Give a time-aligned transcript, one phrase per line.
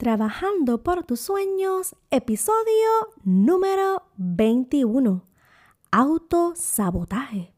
[0.00, 2.88] Trabajando por tus sueños, episodio
[3.22, 5.26] número 21.
[5.90, 7.52] Autosabotaje.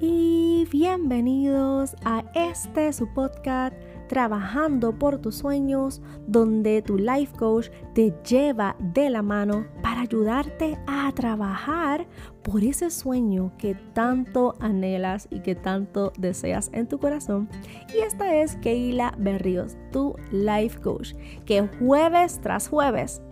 [0.00, 3.76] Y bienvenidos a este su podcast
[4.08, 9.66] Trabajando por tus sueños, donde tu life coach te lleva de la mano
[10.04, 12.06] ayudarte a trabajar
[12.42, 17.48] por ese sueño que tanto anhelas y que tanto deseas en tu corazón.
[17.94, 21.14] Y esta es Keila Berríos, tu life coach,
[21.46, 23.22] que jueves tras jueves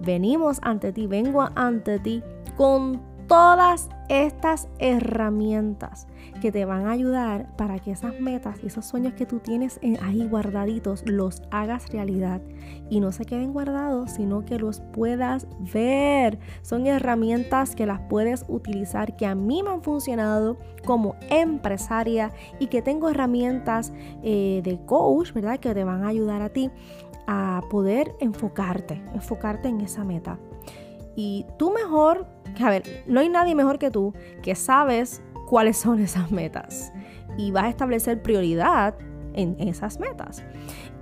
[0.00, 2.22] venimos ante ti, vengo ante ti
[2.56, 6.06] con todas estas herramientas
[6.40, 9.78] que te van a ayudar para que esas metas y esos sueños que tú tienes
[10.02, 12.40] ahí guardaditos los hagas realidad
[12.88, 16.38] y no se queden guardados, sino que los puedas ver.
[16.62, 22.68] Son herramientas que las puedes utilizar, que a mí me han funcionado como empresaria y
[22.68, 23.92] que tengo herramientas
[24.22, 25.60] eh, de coach, ¿verdad?
[25.60, 26.70] Que te van a ayudar a ti
[27.26, 30.38] a poder enfocarte, enfocarte en esa meta.
[31.14, 32.26] Y tú mejor,
[32.60, 36.92] a ver, no hay nadie mejor que tú que sabes cuáles son esas metas
[37.36, 38.94] y vas a establecer prioridad
[39.34, 40.42] en esas metas.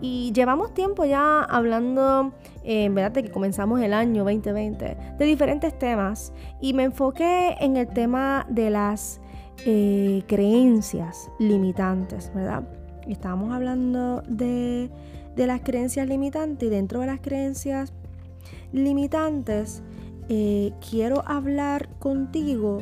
[0.00, 2.32] Y llevamos tiempo ya hablando,
[2.64, 6.32] en verdad, de que comenzamos el año 2020, de diferentes temas.
[6.60, 9.20] Y me enfoqué en el tema de las
[9.64, 12.64] eh, creencias limitantes, ¿verdad?
[13.08, 14.90] Estábamos hablando de,
[15.34, 17.94] de las creencias limitantes y dentro de las creencias
[18.72, 19.82] limitantes
[20.28, 22.78] eh, quiero hablar contigo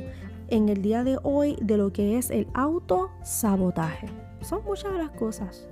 [0.49, 4.09] en el día de hoy de lo que es el autosabotaje.
[4.41, 5.69] Son muchas de las cosas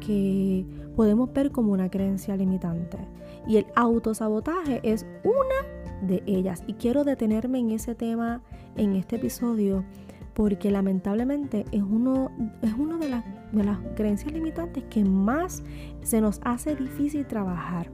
[0.00, 0.64] que
[0.96, 2.98] podemos ver como una creencia limitante.
[3.46, 6.62] Y el autosabotaje es una de ellas.
[6.66, 8.42] Y quiero detenerme en ese tema
[8.76, 9.84] en este episodio
[10.34, 15.62] porque lamentablemente es uno, es uno de, las, de las creencias limitantes que más
[16.02, 17.88] se nos hace difícil trabajar.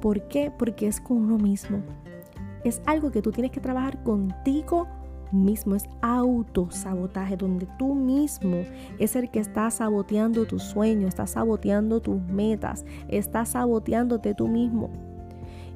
[0.00, 0.50] ¿Por qué?
[0.56, 1.82] Porque es con uno mismo
[2.64, 4.88] es algo que tú tienes que trabajar contigo
[5.34, 8.62] mismo, es autosabotaje, donde tú mismo
[8.98, 14.90] es el que está saboteando tus sueños, está saboteando tus metas, está saboteándote tú mismo.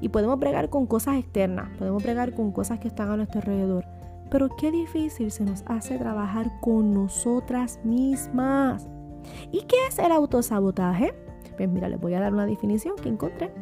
[0.01, 3.85] Y podemos bregar con cosas externas, podemos bregar con cosas que están a nuestro alrededor,
[4.31, 8.89] pero qué difícil se nos hace trabajar con nosotras mismas.
[9.51, 11.15] ¿Y qué es el autosabotaje?
[11.57, 13.53] Pues mira, les voy a dar una definición que encontré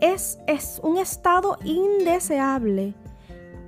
[0.00, 2.94] es, un estado indeseable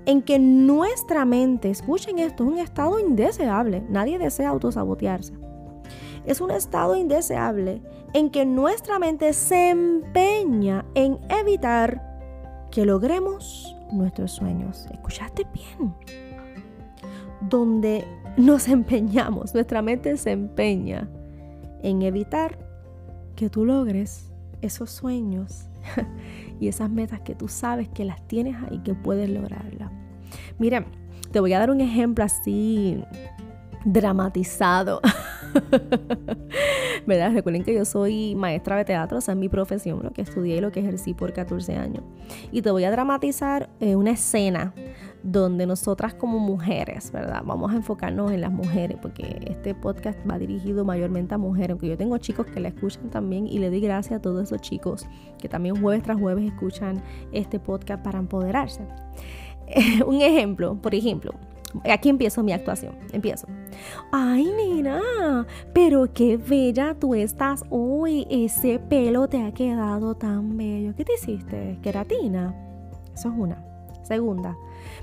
[0.04, 5.34] en que nuestra mente, escuchen esto, es un estado indeseable, nadie desea autosabotearse.
[6.24, 7.82] Es un estado indeseable
[8.12, 12.00] en que nuestra mente se empeña en evitar
[12.70, 14.86] que logremos nuestros sueños.
[14.90, 15.94] ¿Escuchaste bien?
[17.40, 18.04] Donde
[18.36, 21.08] nos empeñamos, nuestra mente se empeña
[21.82, 22.58] en evitar
[23.36, 24.30] que tú logres
[24.62, 25.68] esos sueños
[26.60, 29.90] y esas metas que tú sabes que las tienes ahí, que puedes lograrlas.
[30.58, 30.86] Mira,
[31.30, 33.02] te voy a dar un ejemplo así
[33.84, 35.00] dramatizado.
[37.06, 37.32] ¿Verdad?
[37.32, 40.56] Recuerden que yo soy maestra de teatro, o sea, es mi profesión, lo que estudié
[40.56, 42.04] y lo que ejercí por 14 años.
[42.52, 44.72] Y te voy a dramatizar eh, una escena
[45.22, 47.42] donde nosotras como mujeres, ¿verdad?
[47.44, 51.88] Vamos a enfocarnos en las mujeres, porque este podcast va dirigido mayormente a mujeres, aunque
[51.88, 55.06] yo tengo chicos que la escuchan también y le doy gracias a todos esos chicos
[55.38, 57.02] que también jueves tras jueves escuchan
[57.32, 58.82] este podcast para empoderarse.
[60.06, 61.32] Un ejemplo, por ejemplo,
[61.84, 63.46] aquí empiezo mi actuación, empiezo.
[64.10, 70.94] Ay, nena, pero qué bella tú estás hoy, ese pelo te ha quedado tan bello.
[70.96, 71.78] ¿Qué te hiciste?
[71.80, 72.54] ¿Queratina?
[73.14, 73.71] Eso es una.
[74.02, 74.56] Segunda,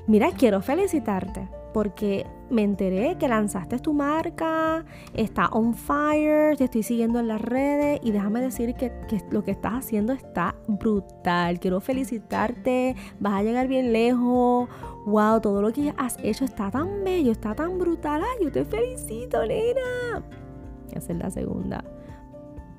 [0.08, 4.84] mira, quiero felicitarte porque me enteré que lanzaste tu marca,
[5.14, 8.92] está on fire, te estoy siguiendo en las redes y déjame decir que,
[9.30, 11.60] lo que estás haciendo está brutal.
[11.60, 14.68] Quiero felicitarte, vas a llegar bien lejos.
[15.06, 18.22] Wow, todo lo que has hecho está tan bello, está tan brutal.
[18.24, 20.24] Ay, yo te felicito, nena.
[20.92, 21.84] Esa es la segunda.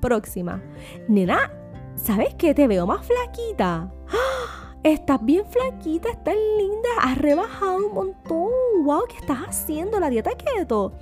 [0.01, 0.61] Próxima.
[1.07, 1.51] Nena,
[1.95, 2.53] ¿sabes qué?
[2.53, 3.91] Te veo más flaquita.
[4.09, 4.70] ¡Ah!
[4.83, 8.49] Estás bien flaquita, estás linda, has rebajado un montón.
[8.83, 9.03] ¡Wow!
[9.07, 9.99] ¿Qué estás haciendo?
[9.99, 10.93] La dieta keto.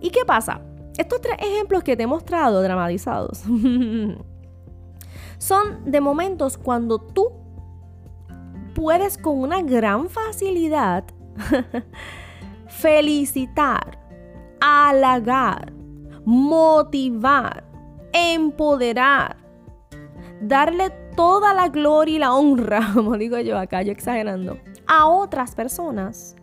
[0.00, 0.60] ¿Y qué pasa?
[0.98, 3.42] Estos tres ejemplos que te he mostrado dramatizados
[5.38, 7.32] son de momentos cuando tú
[8.74, 11.04] puedes con una gran facilidad
[12.68, 13.98] felicitar,
[14.60, 15.72] halagar,
[16.24, 17.64] motivar,
[18.12, 19.36] empoderar,
[20.46, 25.54] darle toda la gloria y la honra, como digo yo acá, yo exagerando, a otras
[25.54, 26.36] personas,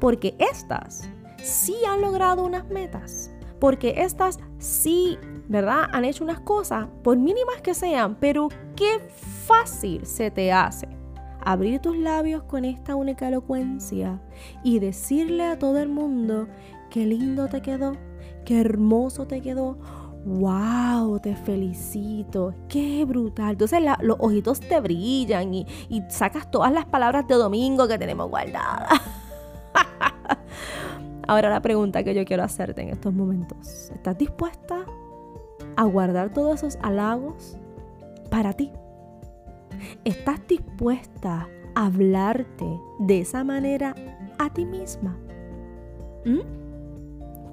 [0.00, 1.08] porque éstas
[1.42, 3.30] sí han logrado unas metas,
[3.60, 5.18] porque estas sí,
[5.48, 5.88] ¿verdad?
[5.92, 9.00] Han hecho unas cosas, por mínimas que sean, pero qué
[9.46, 10.88] fácil se te hace
[11.44, 14.20] abrir tus labios con esta única elocuencia
[14.62, 16.48] y decirle a todo el mundo
[16.90, 17.92] qué lindo te quedó,
[18.44, 19.78] qué hermoso te quedó.
[20.24, 21.20] ¡Wow!
[21.20, 22.54] Te felicito.
[22.68, 23.52] ¡Qué brutal!
[23.52, 25.66] Entonces los ojitos te brillan y,
[26.08, 29.00] sacas todas las palabras de domingo que tenemos guardadas.
[31.28, 33.90] Ahora la pregunta que yo quiero hacerte en estos momentos.
[33.94, 34.84] ¿Estás dispuesta
[35.76, 37.58] a guardar todos esos halagos
[38.30, 38.72] para ti?
[40.04, 43.94] ¿Estás dispuesta a hablarte de esa manera
[44.38, 45.16] a ti misma?
[46.24, 46.63] ¿Mm?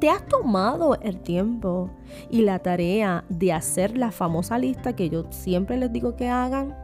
[0.02, 1.92] ¿Te has tomado el tiempo
[2.32, 6.76] y la tarea de hacer la famosa lista que yo siempre les digo que hagan?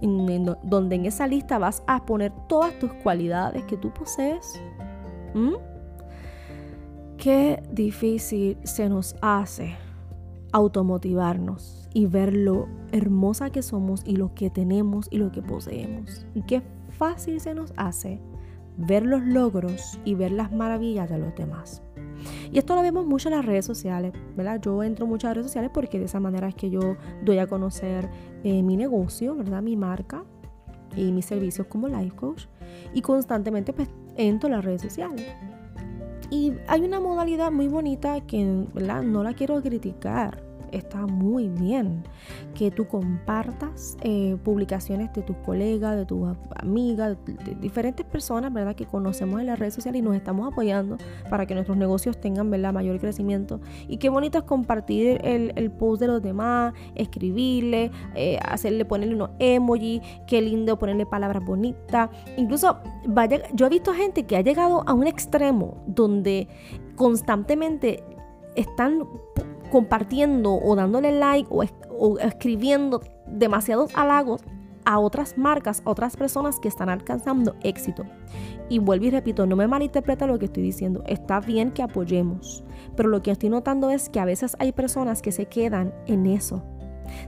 [0.00, 4.60] donde en esa lista vas a poner todas tus cualidades que tú posees.
[5.34, 5.54] ¿Mm?
[7.16, 9.74] Qué difícil se nos hace
[10.52, 16.26] automotivarnos y ver lo hermosa que somos y lo que tenemos y lo que poseemos.
[16.34, 18.20] Y qué fácil se nos hace
[18.76, 21.82] ver los logros y ver las maravillas de los demás.
[22.52, 24.60] Y esto lo vemos mucho en las redes sociales, ¿verdad?
[24.60, 27.38] Yo entro mucho a las redes sociales porque de esa manera es que yo doy
[27.38, 28.08] a conocer
[28.44, 29.62] eh, mi negocio, ¿verdad?
[29.62, 30.24] Mi marca
[30.96, 32.44] y mis servicios como life coach.
[32.94, 35.26] Y constantemente pues entro a las redes sociales.
[36.30, 39.02] Y hay una modalidad muy bonita que ¿verdad?
[39.02, 42.02] no la quiero criticar está muy bien.
[42.54, 48.74] Que tú compartas eh, publicaciones de tus colegas, de tus amigas, de, diferentes personas, ¿verdad?
[48.74, 50.96] Que conocemos en las redes sociales y nos estamos apoyando
[51.28, 52.72] para que nuestros negocios tengan, ¿verdad?
[52.72, 53.60] Mayor crecimiento.
[53.88, 59.30] Y qué bonito es compartir el, post de los demás, escribirle, eh, hacerle, ponerle unos
[59.38, 62.10] emojis, qué lindo ponerle palabras bonitas.
[62.36, 66.48] Incluso, vaya, yo he visto gente que ha llegado a un extremo donde
[66.96, 68.02] constantemente
[68.56, 69.06] están
[69.70, 74.42] compartiendo o dándole like o, escribiendo demasiados halagos
[74.84, 78.04] a otras marcas, a otras personas que están alcanzando éxito.
[78.68, 81.02] Y vuelvo y repito, no me malinterpreta lo que estoy diciendo.
[81.06, 82.64] Está bien que apoyemos,
[82.96, 86.26] pero lo que estoy notando es que a veces hay personas que se quedan en
[86.26, 86.62] eso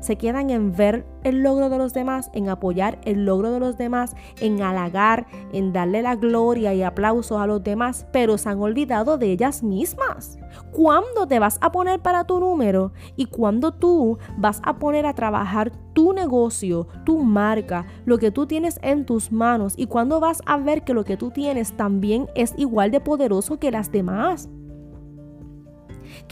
[0.01, 3.77] se quedan en ver el logro de los demás, en apoyar el logro de los
[3.77, 8.61] demás, en halagar, en darle la gloria y aplausos a los demás, pero se han
[8.61, 10.39] olvidado de ellas mismas.
[10.71, 12.93] ¿Cuándo te vas a poner para tu número?
[13.17, 18.47] ¿Y cuándo tú vas a poner a trabajar tu negocio, tu marca, lo que tú
[18.47, 19.75] tienes en tus manos?
[19.77, 23.59] ¿Y cuándo vas a ver que lo que tú tienes también es igual de poderoso
[23.59, 24.49] que las demás?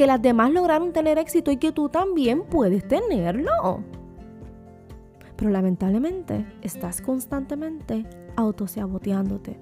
[0.00, 3.84] Que las demás lograron tener éxito y que tú también puedes tenerlo.
[5.36, 9.58] Pero lamentablemente estás constantemente autosaboteándote.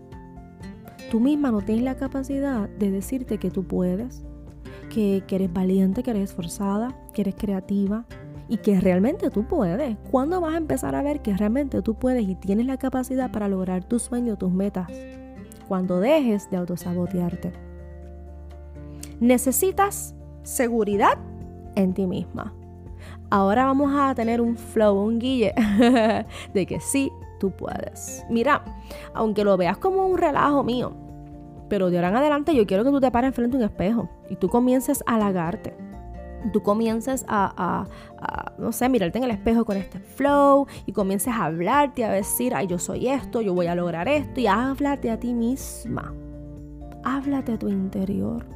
[1.10, 4.22] Tú misma no tienes la capacidad de decirte que tú puedes,
[4.90, 8.04] que, que eres valiente, que eres esforzada, que eres creativa
[8.48, 9.96] y que realmente tú puedes.
[10.08, 13.48] ¿Cuándo vas a empezar a ver que realmente tú puedes y tienes la capacidad para
[13.48, 14.88] lograr tus sueños, tus metas?
[15.66, 17.50] Cuando dejes de autosabotearte.
[19.18, 20.14] Necesitas
[20.48, 21.18] seguridad
[21.74, 22.54] en ti misma.
[23.30, 25.52] Ahora vamos a tener un flow, un guille
[26.54, 28.24] de que sí, tú puedes.
[28.30, 28.64] Mira,
[29.14, 30.94] aunque lo veas como un relajo mío,
[31.68, 34.08] pero de ahora en adelante yo quiero que tú te pares frente a un espejo
[34.30, 35.76] y tú comiences a halagarte.
[36.52, 41.34] Tú comiences a, a, no sé, mirarte en el espejo con este flow y comiences
[41.34, 45.10] a hablarte, a decir, ay, yo soy esto, yo voy a lograr esto y háblate
[45.10, 46.14] a ti misma.
[47.04, 48.46] Háblate a tu interior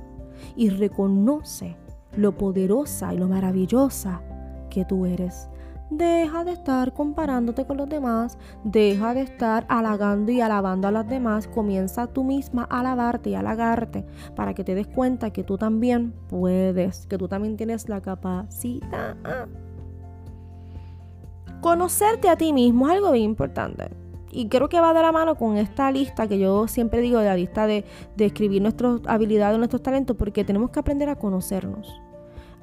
[0.56, 1.76] y reconoce
[2.16, 4.22] lo poderosa y lo maravillosa
[4.70, 5.48] que tú eres.
[5.90, 11.06] Deja de estar comparándote con los demás, deja de estar halagando y alabando a los
[11.06, 15.58] demás, comienza tú misma a alabarte y halagarte para que te des cuenta que tú
[15.58, 19.16] también puedes, que tú también tienes la capacidad.
[21.60, 24.01] Conocerte a ti mismo es algo importante.
[24.34, 27.26] Y creo que va de la mano con esta lista que yo siempre digo de
[27.26, 27.84] la lista de,
[28.16, 32.00] de escribir nuestras habilidades, nuestros talentos, porque tenemos que aprender a conocernos,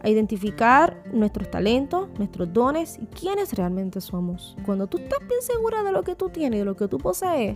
[0.02, 4.58] a identificar nuestros talentos, nuestros dones y quiénes realmente somos.
[4.66, 7.56] Cuando tú estás bien segura de lo que tú tienes, de lo que tú posees,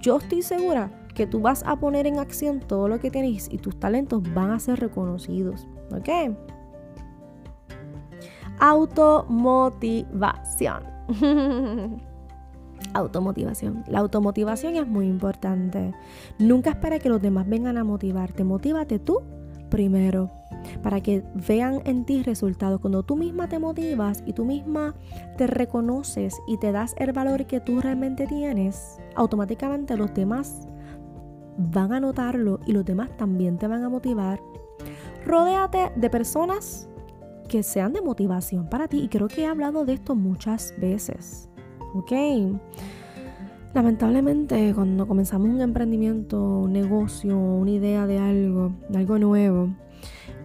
[0.00, 3.58] yo estoy segura que tú vas a poner en acción todo lo que tienes y
[3.58, 5.68] tus talentos van a ser reconocidos.
[5.92, 6.08] ¿Ok?
[8.58, 10.82] Automotivación.
[12.94, 13.84] Automotivación.
[13.88, 15.92] La automotivación es muy importante.
[16.38, 18.44] Nunca espera que los demás vengan a motivarte.
[18.44, 19.20] Motívate tú
[19.68, 20.30] primero
[20.82, 22.80] para que vean en ti resultados.
[22.80, 24.94] Cuando tú misma te motivas y tú misma
[25.36, 30.68] te reconoces y te das el valor que tú realmente tienes, automáticamente los demás
[31.58, 34.40] van a notarlo y los demás también te van a motivar.
[35.26, 36.88] Rodéate de personas
[37.48, 41.48] que sean de motivación para ti y creo que he hablado de esto muchas veces.
[41.94, 42.12] ¿Ok?
[43.72, 49.70] Lamentablemente cuando comenzamos un emprendimiento, un negocio, una idea de algo, de algo nuevo,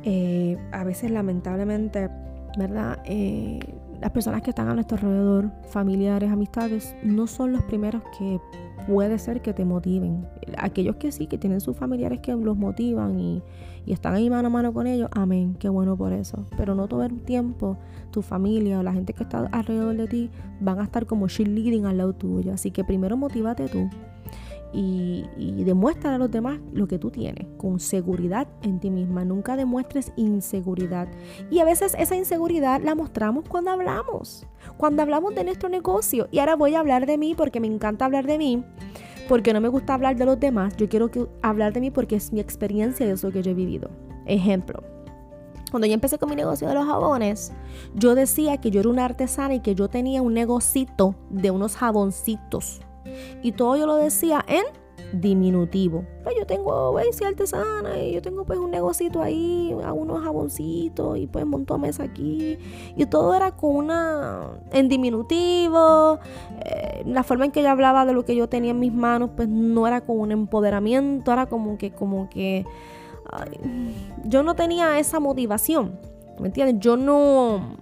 [0.03, 2.09] eh, a veces lamentablemente,
[2.57, 3.01] ¿verdad?
[3.05, 3.59] Eh,
[4.01, 8.39] las personas que están a nuestro alrededor, familiares, amistades, no son los primeros que
[8.87, 10.25] puede ser que te motiven.
[10.57, 13.43] Aquellos que sí, que tienen sus familiares que los motivan y,
[13.87, 16.45] están ahí mano a mano con ellos, amén, qué bueno por eso.
[16.55, 17.75] Pero no todo el tiempo
[18.11, 20.29] tu familia o la gente que está alrededor de ti
[20.59, 22.53] van a estar como cheerleading al lado tuyo.
[22.53, 23.89] Así que primero motívate tú
[24.71, 29.25] y, demuestra a los demás lo que tú tienes, con seguridad en ti misma.
[29.25, 31.07] Nunca demuestres inseguridad.
[31.49, 34.45] Y a veces esa inseguridad la mostramos cuando hablamos,
[34.77, 36.27] cuando hablamos de nuestro negocio.
[36.31, 38.63] Y ahora voy a hablar de mí porque me encanta hablar de mí,
[39.27, 40.75] porque no me gusta hablar de los demás.
[40.77, 43.55] Yo quiero que, hablar de mí porque es mi experiencia y eso que yo he
[43.55, 43.89] vivido.
[44.25, 44.83] Ejemplo.
[45.71, 47.51] Cuando yo empecé con mi negocio de los jabones,
[47.93, 51.75] yo decía que yo era una artesana y que yo tenía un negocito de unos
[51.75, 52.81] jaboncitos
[53.41, 54.63] y todo yo lo decía en
[55.13, 56.05] diminutivo.
[56.23, 61.17] Pues yo tengo, pues, artesana y yo tengo pues un negocito ahí, hago unos jaboncitos
[61.17, 62.57] y pues monto mesa aquí.
[62.95, 66.19] Y todo era con una, en diminutivo.
[66.65, 69.31] Eh, la forma en que yo hablaba de lo que yo tenía en mis manos
[69.35, 72.65] pues no era con un empoderamiento, era como que, como que,
[74.25, 75.99] yo no tenía esa motivación.
[76.39, 76.77] ¿Me entiendes?
[76.79, 77.75] Yo no,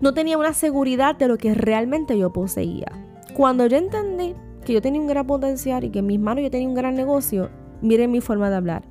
[0.00, 2.90] no tenía una seguridad de lo que realmente yo poseía.
[3.34, 4.32] Cuando yo entendí
[4.64, 6.94] que yo tenía un gran potencial y que en mis manos yo tenía un gran
[6.94, 7.50] negocio,
[7.82, 8.84] miren mi forma de hablar.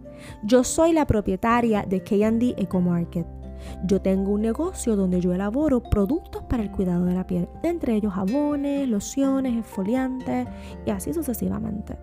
[0.43, 3.25] Yo soy la propietaria de KD Eco Market.
[3.85, 7.95] Yo tengo un negocio donde yo elaboro productos para el cuidado de la piel, entre
[7.95, 10.45] ellos jabones, lociones, exfoliantes
[10.85, 11.97] y así sucesivamente.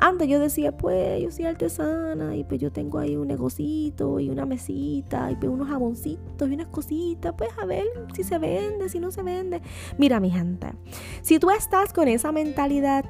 [0.00, 4.28] Antes yo decía, pues yo soy artesana y pues yo tengo ahí un negocito y
[4.28, 7.84] una mesita y pues unos jaboncitos y unas cositas, pues a ver
[8.14, 9.62] si se vende, si no se vende.
[9.98, 10.68] Mira mi gente,
[11.22, 13.04] si tú estás con esa mentalidad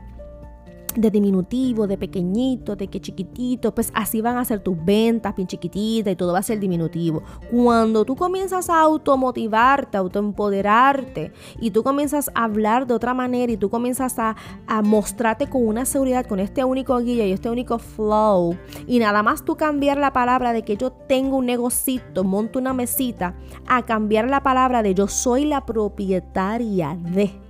[0.95, 5.49] de diminutivo, de pequeñito, de que chiquitito, pues así van a ser tus ventas, bien
[5.49, 7.23] chiquititas y todo va a ser diminutivo.
[7.51, 13.53] Cuando tú comienzas a automotivarte, a autoempoderarte y tú comienzas a hablar de otra manera
[13.53, 14.37] y tú comienzas a,
[14.67, 19.23] a mostrarte con una seguridad, con este único guía y este único flow y nada
[19.23, 23.35] más tú cambiar la palabra de que yo tengo un negocito, monto una mesita,
[23.67, 27.44] a cambiar la palabra de yo soy la propietaria de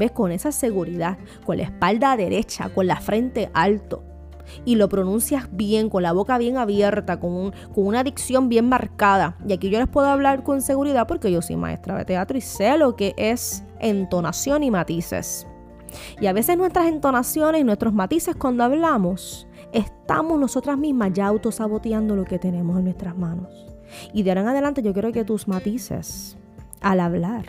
[0.00, 0.12] ¿Ves?
[0.12, 4.02] Con esa seguridad, con la espalda derecha, con la frente alto.
[4.64, 9.36] Y lo pronuncias bien, con la boca bien abierta, con, una dicción bien marcada.
[9.46, 12.40] Y aquí yo les puedo hablar con seguridad porque yo soy maestra de teatro y
[12.40, 15.46] sé lo que es entonación y matices.
[16.18, 22.24] Y a veces nuestras entonaciones nuestros matices cuando hablamos, estamos nosotras mismas ya autosaboteando lo
[22.24, 23.66] que tenemos en nuestras manos.
[24.14, 26.38] Y de ahora en adelante yo quiero que tus matices
[26.80, 27.44] al hablar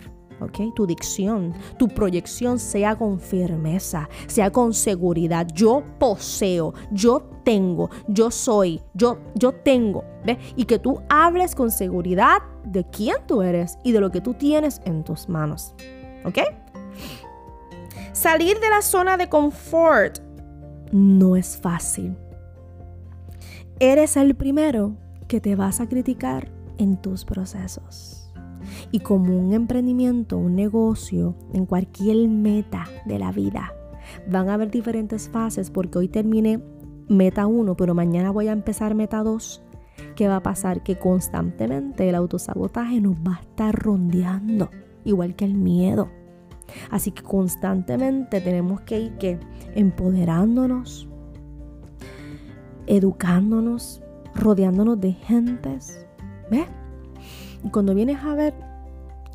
[0.76, 5.48] tu dicción, tu proyección sea con firmeza, sea con seguridad.
[5.54, 10.04] Yo poseo, yo tengo, yo soy, yo, yo tengo.
[10.26, 10.38] ¿ves?
[10.56, 14.34] Y que tú hables con seguridad de quién tú eres y de lo que tú
[14.34, 15.74] tienes en tus manos.
[16.26, 16.40] ¿Ok?
[18.14, 20.20] Salir de la zona de confort
[20.92, 22.16] no es fácil.
[23.80, 24.96] Eres el primero
[25.28, 28.21] que te vas a criticar en tus procesos.
[28.92, 33.74] Y como un emprendimiento, un negocio, en cualquier meta de la vida,
[34.30, 36.62] van a haber diferentes fases porque hoy terminé
[37.08, 39.64] meta 1, pero mañana voy a empezar meta 2.
[40.16, 40.84] ¿Qué va a pasar?
[40.84, 44.70] Que constantemente el autosabotaje nos va a estar rondeando,
[45.06, 46.10] igual que el miedo.
[46.90, 49.40] Así que constantemente tenemos que ir que
[49.76, 51.08] empoderándonos,
[52.88, 54.02] educándonos,
[54.36, 56.06] rodeándonos de gentes.
[56.50, 56.68] ¿Ves?
[57.64, 58.54] Y cuando vienes a ver,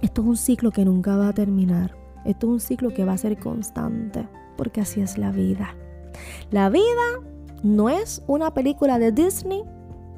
[0.02, 1.96] esto es un ciclo que nunca va a terminar.
[2.24, 5.74] Esto es un ciclo que va a ser constante, porque así es la vida.
[6.50, 6.82] La vida
[7.62, 9.62] no es una película de Disney,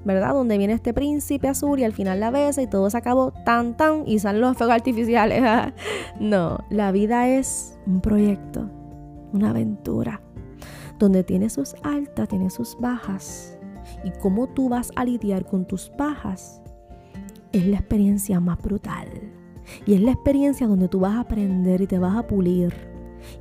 [0.05, 0.33] ¿verdad?
[0.33, 3.77] Donde viene este príncipe azul y al final la besa y todo se acabó tan
[3.77, 5.43] tan y salen los fuegos artificiales.
[6.21, 8.69] no, la vida es un proyecto,
[9.33, 10.21] una aventura,
[10.99, 13.59] donde tiene sus altas, tiene sus bajas.
[14.05, 16.61] Y cómo tú vas a lidiar con tus bajas
[17.53, 19.38] es la experiencia más brutal.
[19.87, 22.75] Y es la experiencia donde tú vas a aprender y te vas a pulir.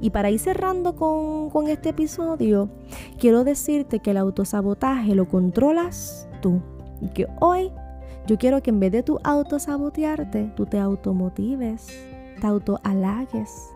[0.02, 2.70] Y para ir cerrando con, este episodio,
[3.20, 6.62] quiero decirte que el autosabotaje lo controlas tú.
[7.02, 7.72] Y que hoy
[8.26, 11.88] yo quiero que en vez de tu autosabotearte, tú te automotives,
[12.40, 13.70] te autohalagues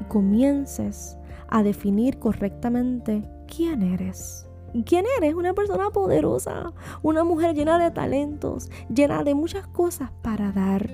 [0.00, 1.16] y comiences
[1.48, 4.46] a definir correctamente quién eres
[4.84, 6.72] quién eres, una persona poderosa,
[7.02, 10.90] una mujer llena de talentos, llena de muchas cosas para dar.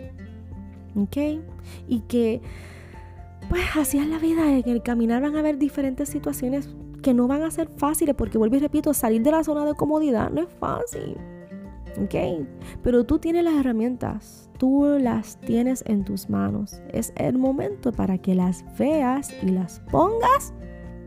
[0.96, 1.16] ¿Ok?
[1.88, 2.40] Y que,
[3.48, 6.68] pues así es la vida, en el caminar van a haber diferentes situaciones
[7.02, 9.74] que no van a ser fáciles, porque vuelvo y repito, salir de la zona de
[9.74, 11.16] comodidad no es fácil.
[12.02, 12.46] ¿Ok?
[12.82, 16.80] Pero tú tienes las herramientas, tú las tienes en tus manos.
[16.90, 20.54] Es el momento para que las veas y las pongas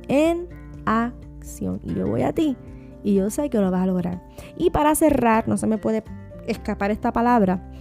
[0.07, 0.47] en
[0.85, 1.81] acción.
[1.83, 2.55] Y yo voy a ti
[3.03, 4.21] y yo sé que lo vas a lograr.
[4.57, 6.03] Y para cerrar, no se me puede
[6.47, 7.71] escapar esta palabra,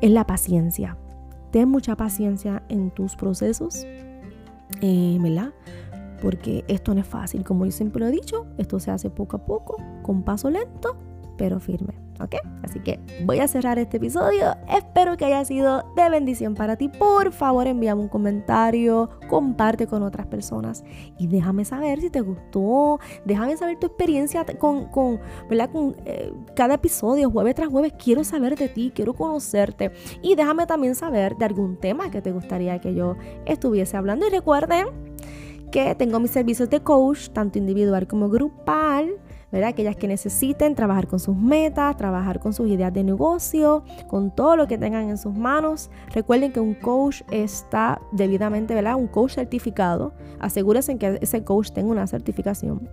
[0.00, 0.96] es la paciencia.
[1.50, 3.86] Ten mucha paciencia en tus procesos,
[4.80, 5.18] eh.
[6.20, 9.36] Porque esto no es fácil, como yo siempre lo he dicho, esto se hace poco
[9.36, 10.96] a poco, con paso lento,
[11.36, 12.07] pero firme.
[12.20, 12.36] ¿Ok?
[12.62, 14.54] Así que voy a cerrar este episodio.
[14.68, 16.88] Espero que haya sido de bendición para ti.
[16.88, 20.84] Por favor, envíame un comentario, comparte con otras personas
[21.18, 22.98] y déjame saber si te gustó.
[23.24, 25.70] Déjame saber tu experiencia con, con ¿verdad?
[25.70, 27.92] Con eh, cada episodio, jueves tras jueves.
[28.02, 32.32] Quiero saber de ti, quiero conocerte y déjame también saber de algún tema que te
[32.32, 34.26] gustaría que yo estuviese hablando.
[34.26, 34.88] Y recuerden
[35.70, 39.18] que tengo mis servicios de coach, tanto individual como grupal
[39.50, 39.70] ¿verdad?
[39.70, 44.56] Aquellas que necesiten trabajar con sus metas, trabajar con sus ideas de negocio, con todo
[44.56, 45.90] lo que tengan en sus manos.
[46.12, 48.96] Recuerden que un coach está debidamente, ¿verdad?
[48.96, 50.12] Un coach certificado.
[50.38, 52.88] Asegúrense que ese coach tenga una certificación.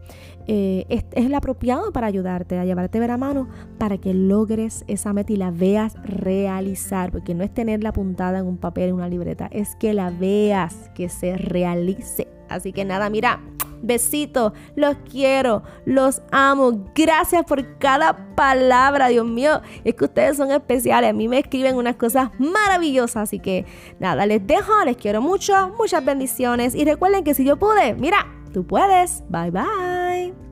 [0.48, 3.48] Eh, es, el apropiado para ayudarte a llevarte ver a mano
[3.78, 8.46] para que logres esa meta y la veas realizar, porque no es tenerla apuntada en
[8.46, 12.28] un papel, en una libreta, es que la veas, que se realice.
[12.50, 13.42] Así que nada, mira,
[13.86, 16.92] Besitos, los quiero, los amo.
[16.96, 19.62] Gracias por cada palabra, Dios mío.
[19.84, 21.10] Es que ustedes son especiales.
[21.10, 23.24] A mí me escriben unas cosas maravillosas.
[23.24, 23.66] Así que
[24.00, 26.76] nada, les dejo, les quiero mucho, muchas bendiciones.
[26.76, 29.24] Y recuerden que si yo pude, mira, tú puedes.
[29.30, 30.45] Bye bye.